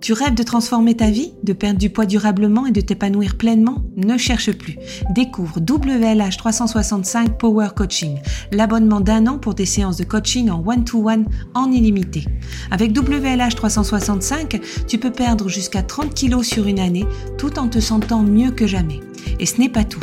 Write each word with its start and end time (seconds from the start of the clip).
Tu 0.00 0.14
rêves 0.14 0.34
de 0.34 0.42
transformer 0.42 0.94
ta 0.94 1.10
vie, 1.10 1.34
de 1.42 1.52
perdre 1.52 1.78
du 1.78 1.90
poids 1.90 2.06
durablement 2.06 2.64
et 2.64 2.70
de 2.70 2.80
t'épanouir 2.80 3.36
pleinement? 3.36 3.84
Ne 3.98 4.16
cherche 4.16 4.50
plus. 4.52 4.78
Découvre 5.10 5.60
WLH 5.60 6.38
365 6.38 7.36
Power 7.36 7.68
Coaching, 7.76 8.16
l'abonnement 8.50 9.00
d'un 9.00 9.26
an 9.26 9.36
pour 9.36 9.52
des 9.52 9.66
séances 9.66 9.98
de 9.98 10.04
coaching 10.04 10.48
en 10.48 10.66
one-to-one 10.66 11.26
en 11.52 11.70
illimité. 11.70 12.24
Avec 12.70 12.98
WLH 12.98 13.54
365, 13.56 14.58
tu 14.88 14.96
peux 14.96 15.12
perdre 15.12 15.50
jusqu'à 15.50 15.82
30 15.82 16.14
kilos 16.14 16.46
sur 16.46 16.66
une 16.66 16.80
année 16.80 17.04
tout 17.36 17.58
en 17.58 17.68
te 17.68 17.78
sentant 17.78 18.22
mieux 18.22 18.52
que 18.52 18.66
jamais. 18.66 19.00
Et 19.38 19.44
ce 19.44 19.60
n'est 19.60 19.68
pas 19.68 19.84
tout. 19.84 20.00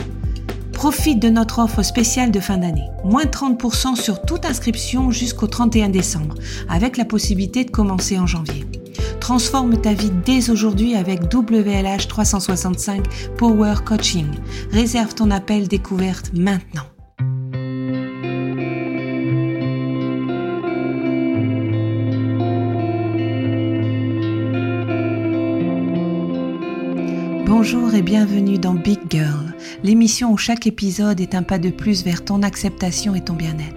Profite 0.73 1.19
de 1.19 1.29
notre 1.29 1.57
offre 1.57 1.81
spéciale 1.81 2.29
de 2.29 2.39
fin 2.39 2.57
d'année. 2.57 2.85
Moins 3.03 3.25
30% 3.25 3.95
sur 3.95 4.21
toute 4.21 4.45
inscription 4.45 5.09
jusqu'au 5.09 5.47
31 5.47 5.89
décembre, 5.89 6.35
avec 6.69 6.97
la 6.97 7.05
possibilité 7.05 7.65
de 7.65 7.71
commencer 7.71 8.19
en 8.19 8.27
janvier. 8.27 8.63
Transforme 9.27 9.75
ta 9.81 9.93
vie 9.93 10.13
dès 10.23 10.49
aujourd'hui 10.49 10.95
avec 10.95 11.23
WLH 11.23 12.07
365 12.07 13.35
Power 13.35 13.73
Coaching. 13.85 14.25
Réserve 14.71 15.15
ton 15.15 15.31
appel 15.31 15.67
découverte 15.67 16.31
maintenant. 16.33 16.85
Bonjour 27.45 27.93
et 27.93 28.01
bienvenue 28.01 28.57
dans 28.57 28.75
Big 28.75 28.99
Girl, 29.09 29.53
l'émission 29.83 30.31
où 30.31 30.37
chaque 30.37 30.67
épisode 30.67 31.19
est 31.19 31.35
un 31.35 31.43
pas 31.43 31.59
de 31.59 31.69
plus 31.69 32.05
vers 32.05 32.23
ton 32.23 32.43
acceptation 32.43 33.13
et 33.13 33.25
ton 33.25 33.33
bien-être. 33.33 33.76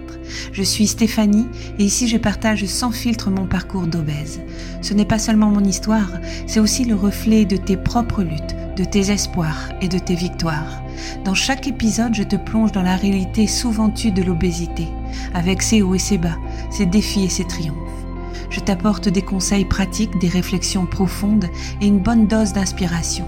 Je 0.51 0.63
suis 0.63 0.87
Stéphanie 0.87 1.47
et 1.79 1.83
ici 1.83 2.07
je 2.07 2.17
partage 2.17 2.65
sans 2.65 2.91
filtre 2.91 3.29
mon 3.29 3.45
parcours 3.45 3.87
d'obèse. 3.87 4.41
Ce 4.81 4.93
n'est 4.93 5.05
pas 5.05 5.19
seulement 5.19 5.49
mon 5.49 5.63
histoire, 5.63 6.11
c'est 6.47 6.59
aussi 6.59 6.85
le 6.85 6.95
reflet 6.95 7.45
de 7.45 7.57
tes 7.57 7.77
propres 7.77 8.23
luttes, 8.23 8.55
de 8.75 8.83
tes 8.83 9.11
espoirs 9.11 9.69
et 9.81 9.87
de 9.87 9.99
tes 9.99 10.15
victoires. 10.15 10.81
Dans 11.23 11.33
chaque 11.33 11.67
épisode, 11.67 12.15
je 12.15 12.23
te 12.23 12.35
plonge 12.35 12.71
dans 12.71 12.81
la 12.81 12.95
réalité 12.95 13.47
souvent 13.47 13.89
tue 13.89 14.11
de 14.11 14.23
l'obésité, 14.23 14.87
avec 15.33 15.61
ses 15.61 15.81
hauts 15.81 15.95
et 15.95 15.99
ses 15.99 16.17
bas, 16.17 16.37
ses 16.69 16.85
défis 16.85 17.23
et 17.23 17.29
ses 17.29 17.45
triomphes. 17.45 17.77
Je 18.49 18.59
t'apporte 18.59 19.07
des 19.07 19.21
conseils 19.21 19.65
pratiques, 19.65 20.19
des 20.19 20.27
réflexions 20.27 20.85
profondes 20.85 21.45
et 21.81 21.87
une 21.87 21.99
bonne 21.99 22.27
dose 22.27 22.53
d'inspiration. 22.53 23.25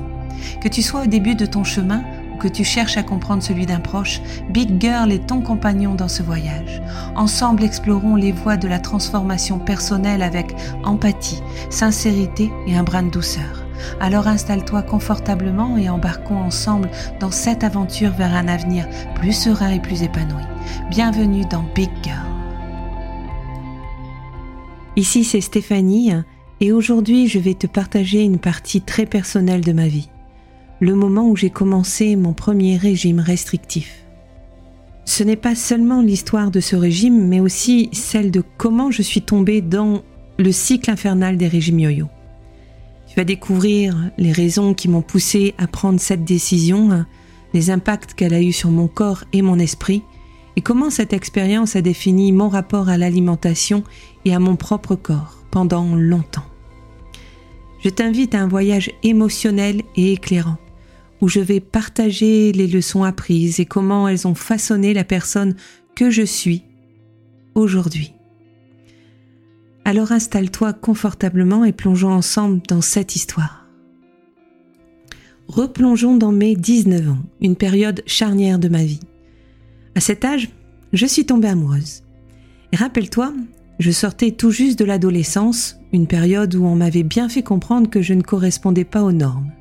Que 0.62 0.68
tu 0.68 0.82
sois 0.82 1.04
au 1.04 1.08
début 1.08 1.36
de 1.36 1.46
ton 1.46 1.64
chemin 1.64 2.04
tu 2.48 2.64
cherches 2.64 2.98
à 2.98 3.04
comprendre 3.04 3.44
celui 3.44 3.66
d'un 3.66 3.80
proche, 3.80 4.22
Big 4.50 4.82
Girl 4.82 5.12
est 5.12 5.28
ton 5.28 5.42
compagnon 5.42 5.96
dans 5.96 6.08
ce 6.08 6.24
voyage. 6.24 6.82
Ensemble, 7.16 7.64
explorons 7.64 8.16
les 8.16 8.32
voies 8.32 8.58
de 8.58 8.68
la 8.68 8.80
transformation 8.80 9.60
personnelle 9.60 10.22
avec 10.22 10.56
empathie, 10.84 11.42
sincérité 11.70 12.52
et 12.68 12.76
un 12.76 12.84
brin 12.84 13.04
de 13.04 13.10
douceur. 13.10 13.64
Alors 14.00 14.28
installe-toi 14.28 14.82
confortablement 14.84 15.78
et 15.78 15.90
embarquons 15.90 16.40
ensemble 16.40 16.90
dans 17.20 17.32
cette 17.32 17.64
aventure 17.64 18.12
vers 18.12 18.34
un 18.34 18.48
avenir 18.48 18.88
plus 19.16 19.34
serein 19.34 19.72
et 19.72 19.80
plus 19.80 20.04
épanoui. 20.04 20.44
Bienvenue 20.90 21.46
dans 21.46 21.66
Big 21.76 21.90
Girl. 22.02 22.18
Ici 24.96 25.24
c'est 25.24 25.42
Stéphanie 25.42 26.14
et 26.62 26.72
aujourd'hui 26.72 27.28
je 27.28 27.40
vais 27.40 27.56
te 27.56 27.68
partager 27.68 28.24
une 28.24 28.40
partie 28.40 28.82
très 28.82 29.06
personnelle 29.06 29.62
de 29.62 29.74
ma 29.74 29.88
vie 29.88 30.10
le 30.84 30.96
moment 30.96 31.30
où 31.30 31.38
j'ai 31.38 31.50
commencé 31.50 32.18
mon 32.18 32.34
premier 32.34 32.76
régime 32.76 33.22
restrictif. 33.22 34.04
Ce 35.06 35.24
n'est 35.24 35.38
pas 35.38 35.56
seulement 35.56 36.02
l'histoire 36.02 36.52
de 36.52 36.60
ce 36.60 36.76
régime, 36.76 37.26
mais 37.26 37.40
aussi 37.40 37.88
celle 37.94 38.32
de 38.32 38.44
comment 38.58 38.92
je 38.92 39.02
suis 39.02 39.22
tombée 39.22 39.62
dans 39.62 40.02
le 40.38 40.52
cycle 40.52 40.92
infernal 40.92 41.38
des 41.38 41.48
régimes 41.48 41.80
yo-yo. 41.80 42.08
Tu 43.08 43.16
vas 43.16 43.24
découvrir 43.24 44.12
les 44.18 44.34
raisons 44.34 44.74
qui 44.74 44.90
m'ont 44.90 45.02
poussé 45.02 45.56
à 45.58 45.68
prendre 45.68 46.02
cette 46.02 46.26
décision, 46.26 47.06
les 47.54 47.70
impacts 47.70 48.14
qu'elle 48.14 48.34
a 48.34 48.42
eus 48.42 48.52
sur 48.52 48.70
mon 48.70 48.90
corps 48.90 49.24
et 49.32 49.42
mon 49.42 49.60
esprit, 49.60 50.04
et 50.58 50.62
comment 50.62 50.90
cette 50.90 51.14
expérience 51.14 51.78
a 51.78 51.82
défini 51.82 52.34
mon 52.34 52.50
rapport 52.50 52.90
à 52.90 52.98
l'alimentation 52.98 53.86
et 54.26 54.36
à 54.36 54.40
mon 54.40 54.58
propre 54.58 54.96
corps 54.96 55.38
pendant 55.50 55.96
longtemps. 55.96 56.46
Je 57.80 57.90
t'invite 57.90 58.36
à 58.36 58.42
un 58.42 58.48
voyage 58.50 58.92
émotionnel 59.04 59.82
et 59.96 60.12
éclairant 60.12 60.58
où 61.24 61.30
je 61.30 61.40
vais 61.40 61.62
partager 61.62 62.52
les 62.52 62.68
leçons 62.68 63.06
apprises 63.06 63.62
et 63.62 63.66
comment 63.66 64.10
elles 64.10 64.28
ont 64.28 64.36
façonné 64.36 64.94
la 64.94 65.06
personne 65.06 65.56
que 65.96 66.10
je 66.10 66.24
suis 66.24 66.64
aujourd'hui. 67.56 68.12
Alors 69.86 70.12
installe-toi 70.12 70.74
confortablement 70.74 71.64
et 71.64 71.72
plongeons 71.72 72.12
ensemble 72.12 72.60
dans 72.68 72.82
cette 72.82 73.16
histoire. 73.16 73.66
Replongeons 75.48 76.18
dans 76.18 76.34
mes 76.34 76.58
19 76.58 77.12
ans, 77.12 77.24
une 77.40 77.56
période 77.56 78.04
charnière 78.06 78.60
de 78.60 78.68
ma 78.68 78.84
vie. 78.84 79.00
À 79.96 80.02
cet 80.02 80.26
âge, 80.26 80.50
je 80.92 81.06
suis 81.06 81.26
tombée 81.26 81.48
amoureuse. 81.48 82.04
Et 82.74 82.76
rappelle-toi, 82.76 83.34
je 83.80 83.92
sortais 83.92 84.32
tout 84.32 84.52
juste 84.52 84.78
de 84.78 84.84
l'adolescence, 84.84 85.78
une 85.94 86.08
période 86.08 86.54
où 86.56 86.66
on 86.66 86.76
m'avait 86.76 87.04
bien 87.04 87.30
fait 87.30 87.44
comprendre 87.44 87.90
que 87.90 88.02
je 88.02 88.14
ne 88.14 88.24
correspondais 88.24 88.84
pas 88.84 89.04
aux 89.04 89.14
normes. 89.14 89.54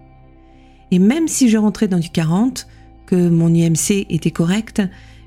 Et 0.92 0.98
même 0.98 1.26
si 1.26 1.48
je 1.48 1.56
rentrais 1.56 1.88
dans 1.88 1.98
du 1.98 2.10
40, 2.10 2.68
que 3.06 3.28
mon 3.28 3.52
IMC 3.52 4.06
était 4.10 4.30
correct, 4.30 4.82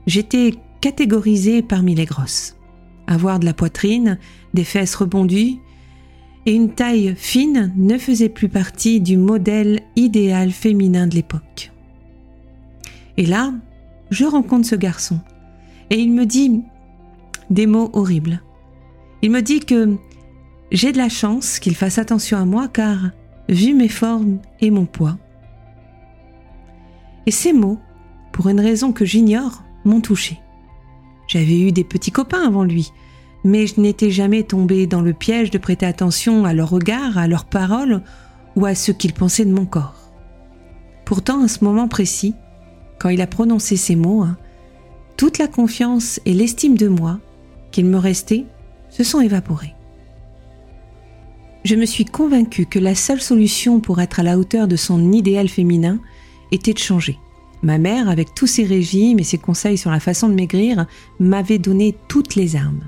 j'étais 0.06 0.54
catégorisée 0.80 1.64
parmi 1.64 1.96
les 1.96 2.06
grosses. 2.06 2.56
Avoir 3.08 3.40
de 3.40 3.46
la 3.46 3.54
poitrine, 3.54 4.20
des 4.54 4.64
fesses 4.64 4.96
rebondues 4.96 5.56
et 6.46 6.54
une 6.54 6.72
taille 6.72 7.16
fine 7.18 7.74
ne 7.76 7.98
faisait 7.98 8.30
plus 8.30 8.48
partie 8.48 9.02
du 9.02 9.18
modèle 9.18 9.82
idéal 9.96 10.52
féminin 10.52 11.08
de 11.08 11.16
l'époque. 11.16 11.72
Et 13.18 13.26
là, 13.26 13.52
je 14.12 14.26
rencontre 14.26 14.68
ce 14.68 14.76
garçon 14.76 15.20
et 15.90 15.98
il 15.98 16.12
me 16.12 16.28
dit 16.28 16.62
des 17.50 17.66
mots 17.66 17.90
horribles. 17.94 18.44
Il 19.24 19.32
me 19.32 19.42
dit 19.42 19.62
que 19.62 19.96
j'ai 20.72 20.92
de 20.92 20.98
la 20.98 21.10
chance 21.10 21.58
qu'il 21.58 21.76
fasse 21.76 21.98
attention 21.98 22.38
à 22.38 22.46
moi 22.46 22.68
car, 22.68 23.10
vu 23.50 23.74
mes 23.74 23.90
formes 23.90 24.38
et 24.62 24.70
mon 24.70 24.86
poids, 24.86 25.18
et 27.26 27.32
ces 27.32 27.54
mots, 27.54 27.80
pour 28.32 28.50
une 28.50 28.60
raison 28.60 28.92
que 28.92 29.06
j'ignore, 29.06 29.64
m'ont 29.84 30.02
touché. 30.02 30.40
J'avais 31.28 31.60
eu 31.60 31.72
des 31.72 31.84
petits 31.84 32.12
copains 32.12 32.46
avant 32.46 32.64
lui, 32.64 32.92
mais 33.44 33.68
je 33.68 33.80
n'étais 33.80 34.12
jamais 34.12 34.44
tombée 34.44 34.88
dans 34.88 35.02
le 35.02 35.14
piège 35.14 35.52
de 35.52 35.58
prêter 35.58 35.86
attention 35.86 36.46
à 36.46 36.54
leurs 36.54 36.70
regards, 36.70 37.18
à 37.18 37.28
leurs 37.28 37.46
paroles 37.46 38.02
ou 38.56 38.66
à 38.66 38.76
ce 38.76 38.92
qu'ils 38.92 39.14
pensaient 39.14 39.46
de 39.46 39.54
mon 39.54 39.66
corps. 39.66 40.12
Pourtant, 41.06 41.44
à 41.44 41.48
ce 41.48 41.64
moment 41.64 41.88
précis, 41.88 42.34
quand 43.00 43.10
il 43.10 43.22
a 43.22 43.28
prononcé 43.28 43.78
ces 43.78 43.96
mots, 43.96 44.24
hein, 44.24 44.38
toute 45.18 45.38
la 45.38 45.48
confiance 45.48 46.20
et 46.26 46.34
l'estime 46.34 46.78
de 46.78 46.88
moi 46.88 47.20
qu'il 47.72 47.86
me 47.86 47.98
restait 47.98 48.46
se 48.90 49.04
sont 49.04 49.22
évaporées. 49.22 49.76
Je 51.64 51.76
me 51.76 51.86
suis 51.86 52.06
convaincue 52.06 52.66
que 52.66 52.80
la 52.80 52.96
seule 52.96 53.22
solution 53.22 53.80
pour 53.80 54.00
être 54.00 54.20
à 54.20 54.24
la 54.24 54.38
hauteur 54.38 54.68
de 54.68 54.76
son 54.76 55.12
idéal 55.12 55.50
féminin 55.50 56.00
était 56.52 56.74
de 56.74 56.80
changer. 56.80 57.20
Ma 57.64 57.78
mère, 57.78 58.10
avec 58.10 58.36
tous 58.36 58.48
ses 58.48 58.64
régimes 58.64 59.20
et 59.20 59.24
ses 59.24 59.38
conseils 59.38 59.78
sur 59.78 59.92
la 59.92 60.00
façon 60.00 60.30
de 60.30 60.36
maigrir, 60.36 60.86
m'avait 61.20 61.58
donné 61.58 61.96
toutes 62.08 62.36
les 62.36 62.56
armes. 62.56 62.84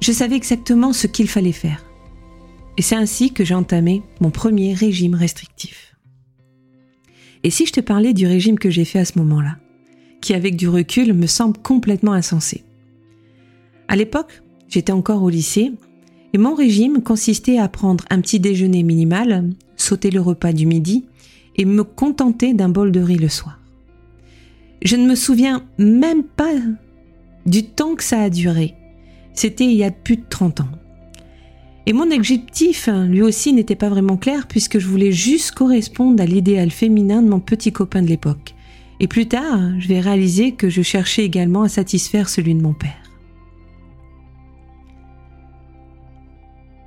Je 0.00 0.12
savais 0.12 0.36
exactement 0.36 0.92
ce 0.92 1.06
qu'il 1.06 1.28
fallait 1.28 1.52
faire. 1.52 1.84
Et 2.76 2.82
c'est 2.82 2.96
ainsi 2.96 3.32
que 3.32 3.44
j'ai 3.44 3.54
entamé 3.54 4.02
mon 4.20 4.30
premier 4.30 4.74
régime 4.74 5.14
restrictif. 5.14 5.94
Et 7.44 7.50
si 7.50 7.66
je 7.66 7.72
te 7.72 7.80
parlais 7.80 8.12
du 8.12 8.26
régime 8.26 8.58
que 8.58 8.70
j'ai 8.70 8.84
fait 8.84 8.98
à 8.98 9.04
ce 9.04 9.18
moment-là, 9.18 9.58
qui 10.20 10.34
avec 10.34 10.56
du 10.56 10.68
recul 10.68 11.12
me 11.12 11.26
semble 11.26 11.58
complètement 11.58 12.12
insensé. 12.12 12.64
À 13.88 13.96
l'époque, 13.96 14.42
j'étais 14.68 14.92
encore 14.92 15.22
au 15.22 15.28
lycée, 15.28 15.72
et 16.32 16.38
mon 16.38 16.54
régime 16.54 17.02
consistait 17.02 17.58
à 17.58 17.68
prendre 17.68 18.04
un 18.08 18.20
petit 18.20 18.40
déjeuner 18.40 18.82
minimal, 18.82 19.50
sauter 19.76 20.10
le 20.10 20.20
repas 20.20 20.52
du 20.52 20.66
midi, 20.66 21.04
et 21.56 21.64
me 21.64 21.84
contenter 21.84 22.54
d'un 22.54 22.68
bol 22.68 22.92
de 22.92 23.00
riz 23.00 23.16
le 23.16 23.28
soir. 23.28 23.58
Je 24.82 24.96
ne 24.96 25.06
me 25.06 25.14
souviens 25.14 25.64
même 25.78 26.24
pas 26.24 26.54
du 27.46 27.64
temps 27.64 27.94
que 27.94 28.02
ça 28.02 28.20
a 28.20 28.30
duré. 28.30 28.74
C'était 29.34 29.64
il 29.64 29.74
y 29.74 29.84
a 29.84 29.90
plus 29.90 30.16
de 30.16 30.24
30 30.28 30.60
ans. 30.60 30.68
Et 31.86 31.92
mon 31.92 32.10
objectif, 32.12 32.88
lui 32.88 33.22
aussi, 33.22 33.52
n'était 33.52 33.76
pas 33.76 33.88
vraiment 33.88 34.16
clair 34.16 34.46
puisque 34.46 34.78
je 34.78 34.86
voulais 34.86 35.12
juste 35.12 35.52
correspondre 35.52 36.22
à 36.22 36.26
l'idéal 36.26 36.70
féminin 36.70 37.22
de 37.22 37.28
mon 37.28 37.40
petit 37.40 37.72
copain 37.72 38.02
de 38.02 38.06
l'époque. 38.06 38.54
Et 39.00 39.08
plus 39.08 39.26
tard, 39.26 39.58
je 39.80 39.88
vais 39.88 39.98
réaliser 39.98 40.52
que 40.52 40.68
je 40.68 40.82
cherchais 40.82 41.24
également 41.24 41.62
à 41.62 41.68
satisfaire 41.68 42.28
celui 42.28 42.54
de 42.54 42.62
mon 42.62 42.72
père. 42.72 43.02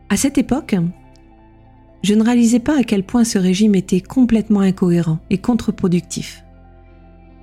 À 0.08 0.16
cette 0.16 0.38
époque, 0.38 0.76
je 2.06 2.14
ne 2.14 2.24
réalisais 2.24 2.60
pas 2.60 2.78
à 2.78 2.84
quel 2.84 3.02
point 3.04 3.24
ce 3.24 3.40
régime 3.40 3.74
était 3.74 4.00
complètement 4.00 4.60
incohérent 4.60 5.18
et 5.32 5.40
contre-productif. 5.40 6.44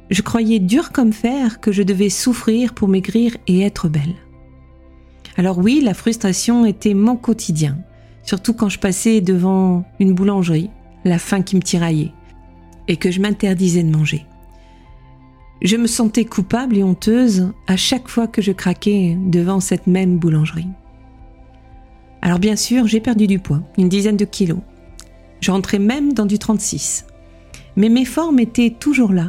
Je 0.09 0.23
croyais 0.23 0.61
dur 0.61 0.93
comme 0.93 1.12
fer 1.12 1.61
que 1.61 1.73
je 1.73 1.82
devais 1.82 2.11
souffrir 2.11 2.73
pour 2.73 2.87
maigrir 2.87 3.37
et 3.49 3.62
être 3.62 3.88
belle. 3.88 4.14
Alors 5.37 5.59
oui, 5.59 5.81
la 5.82 5.94
frustration 5.94 6.64
était 6.64 6.94
mon 6.94 7.17
quotidien, 7.17 7.76
surtout 8.23 8.55
quand 8.55 8.69
je 8.69 8.79
passais 8.79 9.20
devant 9.20 9.85
une 9.99 10.14
boulangerie, 10.14 10.70
la 11.05 11.19
faim 11.19 11.43
qui 11.43 11.56
me 11.56 11.62
tiraillait, 11.62 12.12
et 12.87 12.99
que 12.99 13.11
je 13.11 13.20
m'interdisais 13.20 13.82
de 13.82 13.91
manger. 13.91 14.26
Je 15.61 15.76
me 15.76 15.88
sentais 15.88 16.25
coupable 16.25 16.79
et 16.79 16.85
honteuse 16.85 17.53
à 17.67 17.76
chaque 17.76 18.06
fois 18.06 18.29
que 18.29 18.43
je 18.43 18.53
craquais 18.53 19.19
devant 19.26 19.59
cette 19.59 19.88
même 19.88 20.19
boulangerie. 20.19 20.69
Alors 22.23 22.39
bien 22.39 22.55
sûr, 22.55 22.87
j'ai 22.87 23.01
perdu 23.01 23.27
du 23.27 23.41
poids, 23.41 23.61
une 23.77 23.89
dizaine 23.89 24.17
de 24.17 24.25
kilos. 24.25 24.61
Je 25.41 25.51
rentrais 25.51 25.81
même 25.81 26.13
dans 26.13 26.25
du 26.25 26.39
36. 26.39 27.05
Mais 27.75 27.89
mes 27.89 28.05
formes 28.05 28.39
étaient 28.39 28.71
toujours 28.71 29.13
là. 29.13 29.27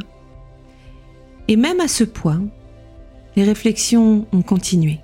Et 1.48 1.56
même 1.56 1.80
à 1.80 1.88
ce 1.88 2.04
point, 2.04 2.42
les 3.34 3.42
réflexions 3.42 4.26
ont 4.32 4.42
continué. 4.42 5.00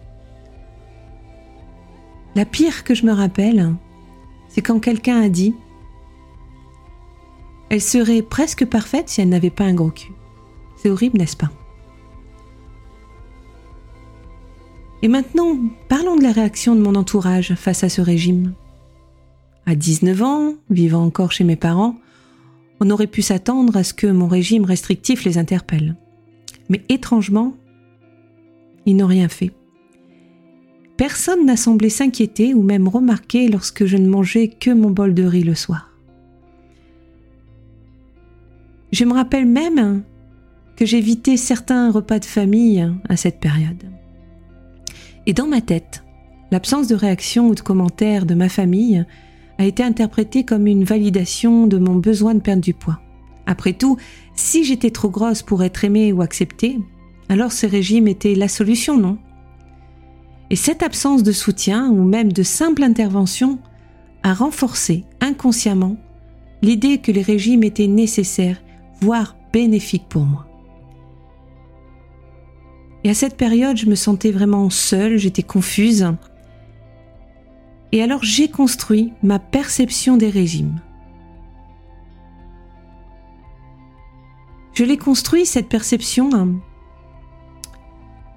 La 2.37 2.45
pire 2.45 2.85
que 2.85 2.95
je 2.95 3.05
me 3.05 3.13
rappelle, 3.13 3.75
c'est 4.49 4.63
quand 4.63 4.79
quelqu'un 4.79 5.21
a 5.21 5.29
dit 5.29 5.55
Elle 7.71 7.81
serait 7.81 8.23
presque 8.23 8.65
parfaite 8.65 9.09
si 9.09 9.21
elle 9.21 9.29
n'avait 9.31 9.51
pas 9.51 9.65
un 9.65 9.75
gros 9.75 9.91
cul. 9.91 10.13
C'est 10.77 10.91
horrible, 10.91 11.19
n'est-ce 11.19 11.37
pas? 11.37 11.51
Et 15.03 15.09
maintenant, 15.09 15.59
parlons 15.89 16.17
de 16.17 16.23
la 16.23 16.33
réaction 16.33 16.75
de 16.75 16.81
mon 16.81 16.95
entourage 16.95 17.55
face 17.55 17.85
à 17.85 17.89
ce 17.89 18.01
régime. 18.03 18.53
À 19.67 19.75
19 19.75 20.23
ans, 20.23 20.55
vivant 20.69 21.05
encore 21.05 21.33
chez 21.33 21.45
mes 21.45 21.57
parents, 21.57 21.97
on 22.81 22.91
aurait 22.91 23.07
pu 23.07 23.23
s'attendre 23.23 23.77
à 23.77 23.85
ce 23.85 23.95
que 23.95 24.07
mon 24.07 24.29
régime 24.29 24.65
restrictif 24.65 25.25
les 25.25 25.39
interpelle. 25.39 25.97
Mais 26.69 26.83
étrangement, 26.89 27.55
ils 28.87 28.97
n'ont 28.97 29.07
rien 29.07 29.29
fait. 29.29 29.53
Personne 30.97 31.47
n'a 31.47 31.57
semblé 31.57 31.89
s'inquiéter 31.89 32.53
ou 32.53 32.63
même 32.63 32.87
remarquer 32.87 33.49
lorsque 33.49 33.87
je 33.87 33.97
ne 33.97 34.09
mangeais 34.09 34.49
que 34.49 34.71
mon 34.71 34.91
bol 34.91 35.15
de 35.15 35.25
riz 35.25 35.45
le 35.45 35.55
soir. 35.55 35.91
Je 38.93 39.05
me 39.05 39.15
rappelle 39.15 39.47
même 39.47 40.03
que 40.77 40.85
j'évitais 40.85 41.37
certains 41.37 41.91
repas 41.91 42.19
de 42.19 42.25
famille 42.25 42.87
à 43.09 43.17
cette 43.17 43.41
période. 43.41 43.85
Et 45.27 45.33
dans 45.33 45.47
ma 45.47 45.61
tête, 45.61 46.05
l'absence 46.51 46.89
de 46.89 46.95
réaction 46.95 47.49
ou 47.49 47.55
de 47.55 47.61
commentaires 47.61 48.27
de 48.27 48.35
ma 48.35 48.49
famille 48.49 49.05
a 49.59 49.65
été 49.65 49.83
interprétée 49.83 50.45
comme 50.45 50.67
une 50.67 50.85
validation 50.85 51.67
de 51.67 51.79
mon 51.79 51.97
besoin 51.97 52.35
de 52.35 52.41
perdre 52.41 52.63
du 52.63 52.75
poids. 52.75 53.01
Après 53.47 53.73
tout, 53.73 53.97
si 54.35 54.65
j'étais 54.65 54.91
trop 54.91 55.11
grosse 55.11 55.43
pour 55.43 55.63
être 55.63 55.85
aimée 55.85 56.13
ou 56.13 56.23
acceptée, 56.23 56.79
alors 57.29 57.53
ce 57.53 57.67
régime 57.67 58.09
était 58.09 58.35
la 58.35 58.49
solution, 58.49 58.97
non? 58.97 59.19
Et 60.51 60.57
cette 60.57 60.83
absence 60.83 61.23
de 61.23 61.33
soutien 61.33 61.91
ou 61.91 62.03
même 62.03 62.33
de 62.33 62.43
simple 62.43 62.83
intervention 62.83 63.59
a 64.23 64.35
renforcé 64.35 65.05
inconsciemment 65.21 65.97
l'idée 66.63 66.99
que 66.99 67.13
les 67.13 67.23
régimes 67.23 67.63
étaient 67.63 67.87
nécessaires, 67.87 68.61
voire 69.01 69.37
bénéfiques 69.53 70.09
pour 70.09 70.25
moi. 70.25 70.50
Et 73.05 73.11
à 73.11 73.15
cette 73.15 73.37
période, 73.37 73.77
je 73.77 73.87
me 73.87 73.95
sentais 73.95 74.31
vraiment 74.31 74.69
seule, 74.69 75.17
j'étais 75.17 75.43
confuse. 75.43 76.07
Et 77.93 78.03
alors 78.03 78.23
j'ai 78.23 78.49
construit 78.49 79.13
ma 79.23 79.39
perception 79.39 80.17
des 80.17 80.29
régimes. 80.29 80.81
Je 84.75 84.85
l'ai 84.85 84.97
construit, 84.97 85.47
cette 85.47 85.69
perception, 85.69 86.31
hein, 86.33 86.55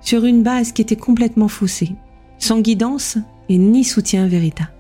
sur 0.01 0.25
une 0.25 0.44
base 0.44 0.71
qui 0.71 0.81
était 0.81 0.95
complètement 0.95 1.48
faussée, 1.48 1.92
sans 2.38 2.59
guidance 2.59 3.18
et 3.50 3.57
ni 3.57 3.83
soutien 3.83 4.27
véritable. 4.27 4.71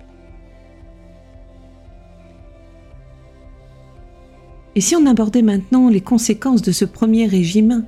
Et 4.75 4.81
si 4.81 4.95
on 4.95 5.05
abordait 5.05 5.43
maintenant 5.43 5.89
les 5.89 6.01
conséquences 6.01 6.63
de 6.63 6.71
ce 6.71 6.85
premier 6.85 7.27
régime 7.27 7.85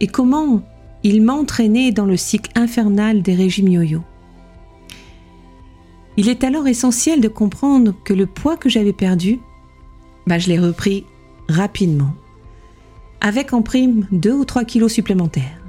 et 0.00 0.06
comment 0.06 0.62
il 1.02 1.22
m'a 1.22 1.34
entraîné 1.34 1.92
dans 1.92 2.04
le 2.04 2.16
cycle 2.16 2.50
infernal 2.54 3.22
des 3.22 3.34
régimes 3.34 3.68
yo-yo. 3.68 4.02
Il 6.16 6.28
est 6.28 6.44
alors 6.44 6.66
essentiel 6.66 7.20
de 7.20 7.28
comprendre 7.28 7.94
que 8.04 8.14
le 8.14 8.26
poids 8.26 8.56
que 8.56 8.68
j'avais 8.68 8.94
perdu, 8.94 9.38
bah, 10.26 10.38
je 10.38 10.48
l'ai 10.48 10.58
repris 10.58 11.04
rapidement, 11.48 12.14
avec 13.20 13.52
en 13.52 13.62
prime 13.62 14.06
2 14.12 14.32
ou 14.32 14.44
3 14.44 14.64
kilos 14.64 14.92
supplémentaires. 14.92 15.60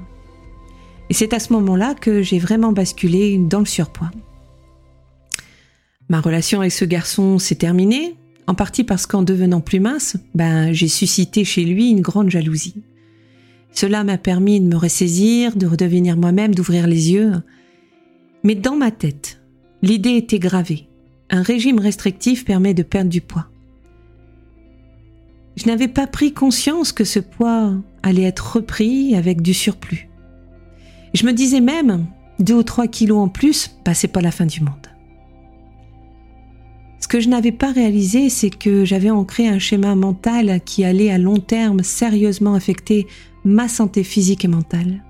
Et 1.10 1.14
c'est 1.14 1.32
à 1.32 1.38
ce 1.38 1.52
moment-là 1.52 1.94
que 1.94 2.22
j'ai 2.22 2.38
vraiment 2.38 2.72
basculé 2.72 3.38
dans 3.38 3.60
le 3.60 3.66
surpoids. 3.66 4.10
Ma 6.08 6.20
relation 6.20 6.60
avec 6.60 6.72
ce 6.72 6.84
garçon 6.84 7.38
s'est 7.38 7.56
terminée, 7.56 8.16
en 8.46 8.54
partie 8.54 8.84
parce 8.84 9.06
qu'en 9.06 9.22
devenant 9.22 9.60
plus 9.60 9.80
mince, 9.80 10.16
ben, 10.34 10.72
j'ai 10.72 10.88
suscité 10.88 11.44
chez 11.44 11.64
lui 11.64 11.90
une 11.90 12.00
grande 12.00 12.30
jalousie. 12.30 12.82
Cela 13.72 14.04
m'a 14.04 14.18
permis 14.18 14.60
de 14.60 14.66
me 14.66 14.76
ressaisir, 14.76 15.56
de 15.56 15.66
redevenir 15.66 16.16
moi-même, 16.16 16.54
d'ouvrir 16.54 16.86
les 16.86 17.12
yeux. 17.12 17.32
Mais 18.42 18.54
dans 18.54 18.76
ma 18.76 18.90
tête, 18.90 19.40
l'idée 19.82 20.16
était 20.16 20.38
gravée. 20.38 20.88
Un 21.30 21.42
régime 21.42 21.78
restrictif 21.78 22.44
permet 22.44 22.74
de 22.74 22.82
perdre 22.82 23.10
du 23.10 23.20
poids. 23.20 23.46
Je 25.56 25.66
n'avais 25.66 25.88
pas 25.88 26.06
pris 26.06 26.32
conscience 26.32 26.92
que 26.92 27.04
ce 27.04 27.18
poids 27.18 27.74
allait 28.02 28.22
être 28.22 28.56
repris 28.56 29.14
avec 29.16 29.42
du 29.42 29.52
surplus. 29.54 30.08
Je 31.14 31.26
me 31.26 31.32
disais 31.32 31.60
même, 31.60 32.06
deux 32.38 32.54
ou 32.54 32.62
trois 32.62 32.86
kilos 32.86 33.18
en 33.18 33.28
plus, 33.28 33.76
bah, 33.84 33.94
c'est 33.94 34.08
pas 34.08 34.20
la 34.20 34.30
fin 34.30 34.46
du 34.46 34.60
monde. 34.60 34.74
Ce 37.00 37.08
que 37.08 37.20
je 37.20 37.28
n'avais 37.28 37.52
pas 37.52 37.72
réalisé, 37.72 38.28
c'est 38.28 38.50
que 38.50 38.84
j'avais 38.84 39.10
ancré 39.10 39.48
un 39.48 39.58
schéma 39.58 39.94
mental 39.94 40.60
qui 40.64 40.84
allait 40.84 41.10
à 41.10 41.18
long 41.18 41.38
terme 41.38 41.82
sérieusement 41.82 42.54
affecter 42.54 43.06
ma 43.48 43.66
santé 43.66 44.04
physique 44.04 44.44
et 44.44 44.48
mentale. 44.48 45.02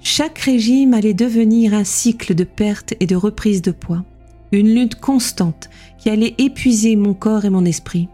Chaque 0.00 0.38
régime 0.38 0.94
allait 0.94 1.14
devenir 1.14 1.74
un 1.74 1.84
cycle 1.84 2.34
de 2.34 2.44
perte 2.44 2.94
et 3.00 3.06
de 3.06 3.16
reprise 3.16 3.62
de 3.62 3.70
poids, 3.70 4.04
une 4.50 4.74
lutte 4.74 4.96
constante 4.96 5.70
qui 5.98 6.10
allait 6.10 6.34
épuiser 6.38 6.96
mon 6.96 7.14
corps 7.14 7.44
et 7.44 7.50
mon 7.50 7.64
esprit. 7.64 8.08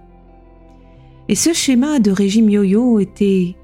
Et 1.28 1.34
ce 1.34 1.52
schéma 1.52 1.98
de 1.98 2.10
régime 2.10 2.50
yo-yo 2.50 3.00
était 3.00 3.56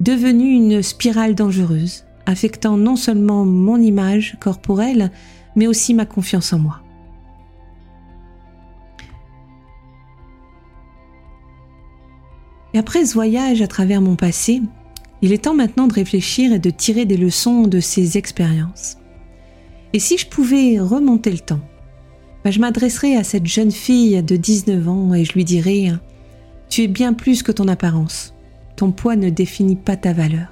devenu 0.00 0.52
une 0.52 0.82
spirale 0.82 1.34
dangereuse, 1.34 2.04
affectant 2.26 2.76
non 2.76 2.96
seulement 2.96 3.44
mon 3.44 3.78
image 3.78 4.36
corporelle, 4.40 5.10
mais 5.56 5.66
aussi 5.66 5.92
ma 5.92 6.06
confiance 6.06 6.52
en 6.52 6.58
moi. 6.58 6.80
Et 12.74 12.78
après 12.78 13.04
ce 13.04 13.14
voyage 13.14 13.62
à 13.62 13.66
travers 13.66 14.00
mon 14.00 14.16
passé, 14.16 14.62
il 15.22 15.32
est 15.32 15.44
temps 15.44 15.54
maintenant 15.54 15.86
de 15.86 15.92
réfléchir 15.92 16.52
et 16.52 16.58
de 16.58 16.70
tirer 16.70 17.04
des 17.04 17.16
leçons 17.16 17.62
de 17.62 17.80
ces 17.80 18.16
expériences. 18.16 18.96
Et 19.92 19.98
si 19.98 20.18
je 20.18 20.26
pouvais 20.26 20.78
remonter 20.78 21.30
le 21.30 21.38
temps, 21.38 21.60
ben, 22.44 22.50
je 22.50 22.60
m'adresserais 22.60 23.16
à 23.16 23.24
cette 23.24 23.46
jeune 23.46 23.72
fille 23.72 24.22
de 24.22 24.36
19 24.36 24.88
ans 24.88 25.14
et 25.14 25.24
je 25.24 25.32
lui 25.34 25.44
dirais 25.44 25.92
Tu 26.68 26.82
es 26.82 26.88
bien 26.88 27.12
plus 27.12 27.42
que 27.42 27.52
ton 27.52 27.68
apparence. 27.68 28.34
Ton 28.76 28.92
poids 28.92 29.16
ne 29.16 29.28
définit 29.28 29.76
pas 29.76 29.96
ta 29.96 30.12
valeur. 30.12 30.48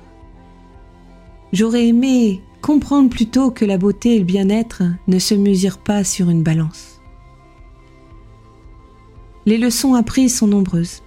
J'aurais 1.53 1.87
aimé 1.87 2.43
comprendre 2.61 3.09
plutôt 3.09 3.51
que 3.51 3.65
la 3.65 3.79
beauté 3.79 4.17
et 4.17 4.19
le 4.19 4.25
bien-être 4.25 4.83
ne 5.07 5.19
se 5.19 5.35
mesurent 5.35 5.79
pas 5.79 6.05
sur 6.05 6.29
une 6.29 6.43
balance. 6.43 7.01
Les 9.47 9.57
leçons 9.57 9.95
apprises 9.95 10.37
sont 10.37 10.49
nombreuses. 10.49 11.03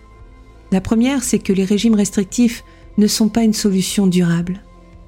La 0.72 0.82
première, 0.82 1.24
c'est 1.24 1.40
que 1.40 1.54
les 1.54 1.66
régimes 1.66 1.96
restrictifs 1.96 2.63
ne 2.98 3.08
sont 3.08 3.30
pas 3.30 3.44
une 3.44 3.54
solution 3.54 4.08
durable. 4.08 4.62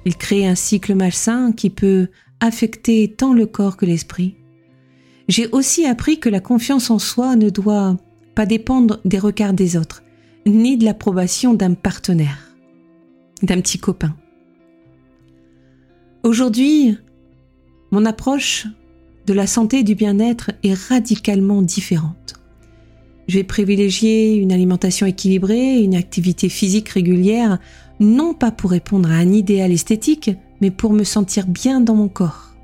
Ils 0.04 0.16
créent 0.16 0.46
un 0.46 0.54
cycle 0.54 0.94
malsain 0.94 1.52
qui 1.52 1.70
peut 1.70 2.08
affecter 2.40 3.08
tant 3.08 3.32
le 3.32 3.46
corps 3.46 3.76
que 3.76 3.86
l'esprit. 3.86 4.36
J'ai 5.28 5.48
aussi 5.48 5.86
appris 5.86 6.20
que 6.20 6.28
la 6.28 6.40
confiance 6.40 6.90
en 6.90 6.98
soi 6.98 7.36
ne 7.36 7.48
doit 7.48 7.96
pas 8.34 8.44
dépendre 8.44 9.00
des 9.04 9.18
regards 9.18 9.54
des 9.54 9.76
autres, 9.76 10.02
ni 10.46 10.76
de 10.76 10.84
l'approbation 10.84 11.54
d'un 11.54 11.72
partenaire, 11.72 12.54
d'un 13.42 13.60
petit 13.60 13.78
copain. 13.78 14.14
Aujourd'hui, 16.22 16.98
mon 17.90 18.04
approche 18.04 18.66
de 19.26 19.32
la 19.32 19.46
santé 19.46 19.78
et 19.78 19.84
du 19.84 19.94
bien-être 19.94 20.50
est 20.62 20.74
radicalement 20.74 21.62
différente. 21.62 22.34
Je 23.26 23.38
vais 23.38 23.44
privilégier 23.44 24.34
une 24.34 24.52
alimentation 24.52 25.06
équilibrée, 25.06 25.80
une 25.80 25.94
activité 25.94 26.48
physique 26.48 26.90
régulière, 26.90 27.58
non 28.00 28.34
pas 28.34 28.50
pour 28.50 28.70
répondre 28.70 29.10
à 29.10 29.14
un 29.14 29.32
idéal 29.32 29.72
esthétique, 29.72 30.30
mais 30.60 30.70
pour 30.70 30.92
me 30.92 31.04
sentir 31.04 31.46
bien 31.46 31.80
dans 31.80 31.94
mon 31.94 32.08
corps. 32.08 32.54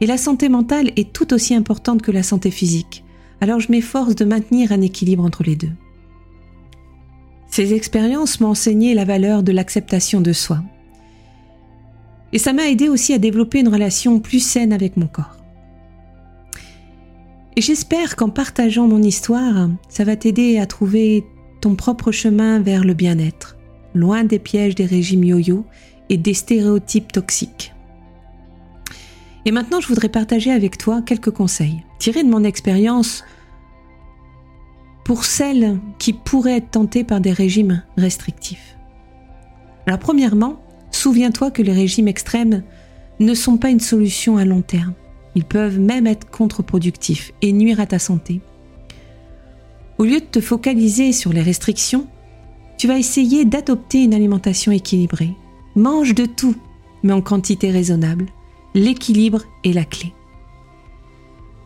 Et 0.00 0.06
la 0.06 0.18
santé 0.18 0.48
mentale 0.48 0.90
est 0.96 1.12
tout 1.12 1.32
aussi 1.34 1.54
importante 1.54 2.02
que 2.02 2.12
la 2.12 2.22
santé 2.22 2.50
physique, 2.50 3.04
alors 3.40 3.60
je 3.60 3.70
m'efforce 3.70 4.14
de 4.14 4.24
maintenir 4.24 4.72
un 4.72 4.80
équilibre 4.80 5.24
entre 5.24 5.42
les 5.42 5.56
deux. 5.56 5.72
Ces 7.50 7.74
expériences 7.74 8.40
m'ont 8.40 8.48
enseigné 8.48 8.94
la 8.94 9.04
valeur 9.04 9.42
de 9.42 9.52
l'acceptation 9.52 10.20
de 10.20 10.32
soi. 10.32 10.62
Et 12.32 12.38
ça 12.38 12.52
m'a 12.52 12.68
aidé 12.68 12.88
aussi 12.88 13.14
à 13.14 13.18
développer 13.18 13.60
une 13.60 13.68
relation 13.68 14.20
plus 14.20 14.40
saine 14.40 14.72
avec 14.72 14.96
mon 14.96 15.06
corps. 15.06 15.36
Et 17.58 17.62
j'espère 17.62 18.16
qu'en 18.16 18.28
partageant 18.28 18.86
mon 18.86 19.02
histoire, 19.02 19.70
ça 19.88 20.04
va 20.04 20.14
t'aider 20.14 20.58
à 20.58 20.66
trouver 20.66 21.24
ton 21.62 21.74
propre 21.74 22.12
chemin 22.12 22.60
vers 22.60 22.84
le 22.84 22.92
bien-être, 22.92 23.56
loin 23.94 24.24
des 24.24 24.38
pièges 24.38 24.74
des 24.74 24.84
régimes 24.84 25.24
yo-yo 25.24 25.64
et 26.10 26.18
des 26.18 26.34
stéréotypes 26.34 27.12
toxiques. 27.12 27.72
Et 29.46 29.52
maintenant, 29.52 29.80
je 29.80 29.88
voudrais 29.88 30.10
partager 30.10 30.50
avec 30.50 30.76
toi 30.76 31.00
quelques 31.00 31.30
conseils, 31.30 31.82
tirés 31.98 32.24
de 32.24 32.28
mon 32.28 32.44
expérience 32.44 33.24
pour 35.06 35.24
celles 35.24 35.78
qui 35.98 36.12
pourraient 36.12 36.58
être 36.58 36.72
tentées 36.72 37.04
par 37.04 37.20
des 37.20 37.32
régimes 37.32 37.82
restrictifs. 37.96 38.76
Alors 39.86 40.00
premièrement, 40.00 40.60
souviens-toi 40.90 41.52
que 41.52 41.62
les 41.62 41.72
régimes 41.72 42.08
extrêmes 42.08 42.64
ne 43.18 43.32
sont 43.32 43.56
pas 43.56 43.70
une 43.70 43.80
solution 43.80 44.36
à 44.36 44.44
long 44.44 44.62
terme. 44.62 44.92
Ils 45.36 45.44
peuvent 45.44 45.78
même 45.78 46.06
être 46.06 46.30
contre-productifs 46.30 47.32
et 47.42 47.52
nuire 47.52 47.78
à 47.78 47.86
ta 47.86 47.98
santé. 47.98 48.40
Au 49.98 50.04
lieu 50.04 50.18
de 50.18 50.24
te 50.24 50.40
focaliser 50.40 51.12
sur 51.12 51.32
les 51.32 51.42
restrictions, 51.42 52.06
tu 52.78 52.88
vas 52.88 52.98
essayer 52.98 53.44
d'adopter 53.44 54.02
une 54.02 54.14
alimentation 54.14 54.72
équilibrée. 54.72 55.34
Mange 55.74 56.14
de 56.14 56.24
tout, 56.24 56.56
mais 57.02 57.12
en 57.12 57.20
quantité 57.20 57.70
raisonnable. 57.70 58.26
L'équilibre 58.74 59.42
est 59.62 59.74
la 59.74 59.84
clé. 59.84 60.14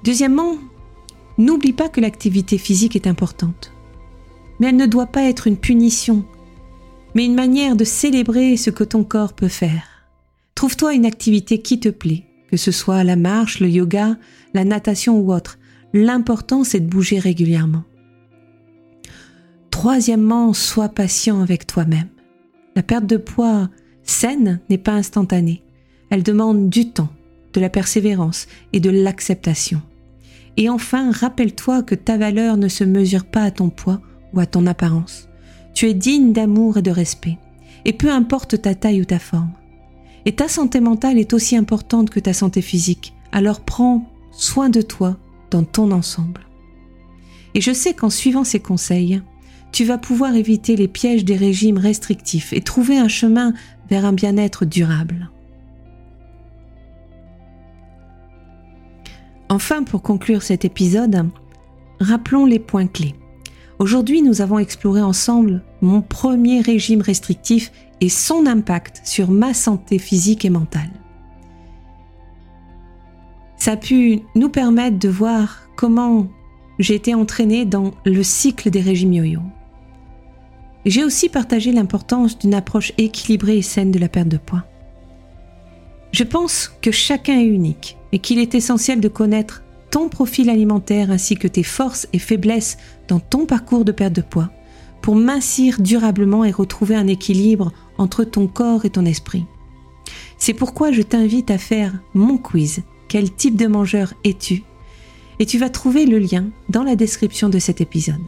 Deuxièmement, 0.02 0.56
n'oublie 1.38 1.72
pas 1.72 1.88
que 1.88 2.00
l'activité 2.00 2.58
physique 2.58 2.96
est 2.96 3.06
importante. 3.06 3.72
Mais 4.58 4.68
elle 4.68 4.76
ne 4.76 4.86
doit 4.86 5.06
pas 5.06 5.22
être 5.22 5.46
une 5.46 5.56
punition, 5.56 6.24
mais 7.14 7.24
une 7.24 7.34
manière 7.34 7.76
de 7.76 7.84
célébrer 7.84 8.56
ce 8.56 8.70
que 8.70 8.84
ton 8.84 9.04
corps 9.04 9.32
peut 9.32 9.48
faire. 9.48 9.84
Trouve-toi 10.56 10.94
une 10.94 11.06
activité 11.06 11.62
qui 11.62 11.78
te 11.78 11.88
plaît, 11.88 12.24
que 12.50 12.56
ce 12.56 12.72
soit 12.72 13.04
la 13.04 13.16
marche, 13.16 13.60
le 13.60 13.68
yoga, 13.68 14.16
la 14.54 14.64
natation 14.64 15.18
ou 15.18 15.32
autre. 15.32 15.58
L'important, 15.92 16.64
c'est 16.64 16.80
de 16.80 16.88
bouger 16.88 17.18
régulièrement. 17.18 17.84
Troisièmement, 19.70 20.52
sois 20.52 20.88
patient 20.88 21.40
avec 21.40 21.66
toi-même. 21.66 22.08
La 22.76 22.82
perte 22.82 23.06
de 23.06 23.16
poids 23.16 23.68
saine 24.02 24.60
n'est 24.68 24.78
pas 24.78 24.92
instantanée. 24.92 25.62
Elle 26.10 26.22
demande 26.22 26.68
du 26.68 26.90
temps, 26.90 27.08
de 27.52 27.60
la 27.60 27.70
persévérance 27.70 28.46
et 28.72 28.80
de 28.80 28.90
l'acceptation. 28.90 29.82
Et 30.56 30.68
enfin, 30.68 31.12
rappelle-toi 31.12 31.82
que 31.82 31.94
ta 31.94 32.18
valeur 32.18 32.56
ne 32.56 32.68
se 32.68 32.84
mesure 32.84 33.24
pas 33.24 33.42
à 33.42 33.50
ton 33.50 33.70
poids 33.70 34.00
ou 34.34 34.40
à 34.40 34.46
ton 34.46 34.66
apparence. 34.66 35.28
Tu 35.72 35.86
es 35.86 35.94
digne 35.94 36.32
d'amour 36.32 36.78
et 36.78 36.82
de 36.82 36.90
respect. 36.90 37.38
Et 37.84 37.92
peu 37.92 38.10
importe 38.10 38.60
ta 38.60 38.74
taille 38.74 39.00
ou 39.00 39.04
ta 39.04 39.18
forme. 39.18 39.52
Et 40.26 40.32
ta 40.32 40.48
santé 40.48 40.80
mentale 40.80 41.18
est 41.18 41.32
aussi 41.32 41.56
importante 41.56 42.10
que 42.10 42.20
ta 42.20 42.32
santé 42.32 42.62
physique. 42.62 43.14
Alors 43.32 43.60
prends 43.60 44.04
soin 44.30 44.68
de 44.68 44.82
toi 44.82 45.16
dans 45.50 45.64
ton 45.64 45.90
ensemble. 45.90 46.46
Et 47.54 47.60
je 47.60 47.72
sais 47.72 47.94
qu'en 47.94 48.10
suivant 48.10 48.44
ces 48.44 48.60
conseils, 48.60 49.22
tu 49.72 49.84
vas 49.84 49.98
pouvoir 49.98 50.34
éviter 50.34 50.76
les 50.76 50.88
pièges 50.88 51.24
des 51.24 51.36
régimes 51.36 51.78
restrictifs 51.78 52.52
et 52.52 52.60
trouver 52.60 52.98
un 52.98 53.08
chemin 53.08 53.54
vers 53.88 54.04
un 54.04 54.12
bien-être 54.12 54.64
durable. 54.64 55.30
Enfin, 59.48 59.82
pour 59.82 60.02
conclure 60.02 60.42
cet 60.42 60.64
épisode, 60.64 61.28
rappelons 61.98 62.46
les 62.46 62.60
points 62.60 62.86
clés. 62.86 63.16
Aujourd'hui, 63.80 64.22
nous 64.22 64.42
avons 64.42 64.58
exploré 64.58 65.02
ensemble 65.02 65.62
mon 65.80 66.02
premier 66.02 66.60
régime 66.60 67.00
restrictif 67.00 67.72
et 68.00 68.08
son 68.08 68.46
impact 68.46 69.02
sur 69.04 69.30
ma 69.30 69.54
santé 69.54 69.98
physique 69.98 70.44
et 70.44 70.50
mentale. 70.50 70.90
Ça 73.56 73.72
a 73.72 73.76
pu 73.76 74.20
nous 74.34 74.48
permettre 74.48 74.98
de 74.98 75.08
voir 75.08 75.68
comment 75.76 76.28
j'ai 76.78 76.94
été 76.94 77.14
entraînée 77.14 77.66
dans 77.66 77.92
le 78.06 78.22
cycle 78.22 78.70
des 78.70 78.80
régimes 78.80 79.12
yo-yo. 79.12 79.40
J'ai 80.86 81.04
aussi 81.04 81.28
partagé 81.28 81.72
l'importance 81.72 82.38
d'une 82.38 82.54
approche 82.54 82.92
équilibrée 82.96 83.58
et 83.58 83.62
saine 83.62 83.90
de 83.90 83.98
la 83.98 84.08
perte 84.08 84.28
de 84.28 84.38
poids. 84.38 84.64
Je 86.12 86.24
pense 86.24 86.72
que 86.80 86.90
chacun 86.90 87.38
est 87.38 87.46
unique 87.46 87.98
et 88.12 88.18
qu'il 88.18 88.38
est 88.38 88.54
essentiel 88.54 89.00
de 89.00 89.08
connaître 89.08 89.62
ton 89.90 90.08
profil 90.08 90.48
alimentaire 90.48 91.10
ainsi 91.10 91.36
que 91.36 91.48
tes 91.48 91.62
forces 91.62 92.08
et 92.12 92.18
faiblesses 92.18 92.78
dans 93.08 93.20
ton 93.20 93.44
parcours 93.44 93.84
de 93.84 93.92
perte 93.92 94.14
de 94.14 94.22
poids 94.22 94.50
pour 95.02 95.16
mincir 95.16 95.80
durablement 95.80 96.44
et 96.44 96.50
retrouver 96.50 96.94
un 96.94 97.06
équilibre 97.06 97.72
entre 97.98 98.24
ton 98.24 98.46
corps 98.46 98.84
et 98.84 98.90
ton 98.90 99.04
esprit. 99.04 99.44
C'est 100.38 100.54
pourquoi 100.54 100.92
je 100.92 101.02
t'invite 101.02 101.50
à 101.50 101.58
faire 101.58 102.00
mon 102.14 102.38
quiz. 102.38 102.82
Quel 103.08 103.32
type 103.32 103.56
de 103.56 103.66
mangeur 103.66 104.14
es-tu? 104.24 104.62
Et 105.38 105.46
tu 105.46 105.58
vas 105.58 105.68
trouver 105.68 106.06
le 106.06 106.18
lien 106.18 106.50
dans 106.68 106.82
la 106.82 106.96
description 106.96 107.48
de 107.48 107.58
cet 107.58 107.80
épisode. 107.80 108.20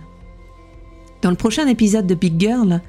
Dans 1.23 1.31
le 1.31 1.37
prochain 1.37 1.67
épisode 1.69 2.07
de 2.07 2.15
Big 2.15 2.39
Girl, 2.41 2.81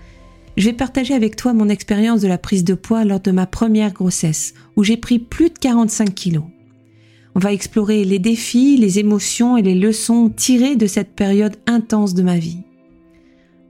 je 0.58 0.66
vais 0.66 0.74
partager 0.74 1.14
avec 1.14 1.36
toi 1.36 1.54
mon 1.54 1.70
expérience 1.70 2.22
de 2.22 2.28
la 2.28 2.38
prise 2.38 2.64
de 2.64 2.74
poids 2.74 3.06
lors 3.06 3.20
de 3.20 3.32
ma 3.32 3.46
première 3.46 3.94
grossesse, 3.94 4.54
où 4.76 4.84
j'ai 4.84 4.98
pris 4.98 5.20
plus 5.20 5.50
de 5.50 5.58
45 5.60 6.14
kilos. 6.14 6.44
On 7.36 7.40
va 7.40 7.54
explorer 7.54 8.04
les 8.04 8.20
défis, 8.20 8.78
les 8.78 9.00
émotions 9.00 9.58
et 9.58 9.64
les 9.64 9.76
leçons 9.76 10.30
tirées 10.30 10.76
de 10.76 10.86
cette 10.86 11.16
période 11.16 11.58
intense 11.66 12.14
de 12.14 12.22
ma 12.22 12.38
vie. 12.38 12.60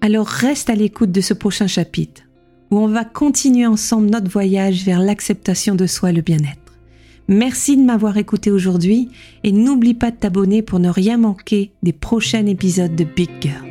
Alors 0.04 0.28
reste 0.28 0.70
à 0.70 0.76
l'écoute 0.76 1.14
de 1.14 1.22
ce 1.22 1.34
prochain 1.34 1.66
chapitre, 1.66 2.24
où 2.72 2.78
on 2.78 2.90
va 2.90 3.06
continuer 3.06 3.66
ensemble 3.66 4.10
notre 4.10 4.30
voyage 4.30 4.84
vers 4.84 5.00
l'acceptation 5.00 5.76
de 5.76 5.88
soi 5.88 6.10
et 6.10 6.14
le 6.14 6.22
bien-être. 6.22 6.74
Merci 7.30 7.78
de 7.78 7.84
m'avoir 7.84 8.18
écouté 8.18 8.52
aujourd'hui 8.52 9.08
et 9.46 9.54
n'oublie 9.54 9.94
pas 9.94 10.12
de 10.12 10.18
t'abonner 10.18 10.62
pour 10.62 10.80
ne 10.80 10.90
rien 10.90 11.16
manquer 11.16 11.72
des 11.84 11.94
prochains 11.94 12.46
épisodes 12.48 12.98
de 12.98 13.06
Big 13.06 13.30
Girl. 13.40 13.66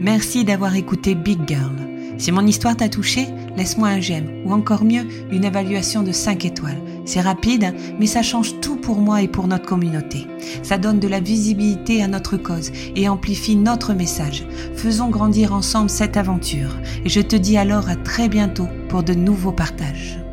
Merci 0.00 0.44
d'avoir 0.44 0.76
écouté 0.76 1.16
Big 1.16 1.40
Girl. 1.48 1.74
Si 2.16 2.32
mon 2.32 2.46
histoire 2.46 2.76
t'a 2.76 2.88
touché, 2.88 3.26
laisse-moi 3.56 3.88
un 3.88 4.00
j'aime 4.00 4.28
ou 4.44 4.52
encore 4.52 4.84
mieux, 4.84 5.06
une 5.30 5.44
évaluation 5.44 6.02
de 6.02 6.12
5 6.12 6.44
étoiles. 6.44 6.80
C'est 7.04 7.20
rapide, 7.20 7.74
mais 7.98 8.06
ça 8.06 8.22
change 8.22 8.60
tout 8.60 8.76
pour 8.76 8.98
moi 8.98 9.20
et 9.20 9.28
pour 9.28 9.46
notre 9.46 9.66
communauté. 9.66 10.26
Ça 10.62 10.78
donne 10.78 11.00
de 11.00 11.08
la 11.08 11.20
visibilité 11.20 12.02
à 12.02 12.08
notre 12.08 12.36
cause 12.36 12.72
et 12.96 13.08
amplifie 13.08 13.56
notre 13.56 13.92
message. 13.92 14.46
Faisons 14.74 15.10
grandir 15.10 15.52
ensemble 15.52 15.90
cette 15.90 16.16
aventure. 16.16 16.76
Et 17.04 17.08
je 17.08 17.20
te 17.20 17.36
dis 17.36 17.58
alors 17.58 17.88
à 17.88 17.96
très 17.96 18.28
bientôt 18.28 18.68
pour 18.88 19.02
de 19.02 19.14
nouveaux 19.14 19.52
partages. 19.52 20.23